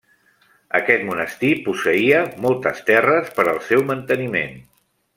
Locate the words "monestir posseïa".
1.09-2.23